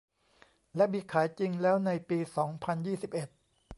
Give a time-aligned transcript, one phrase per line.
[0.75, 3.29] และมีขายจริงแล้วในปี สองพันยี่สิบเอ็ด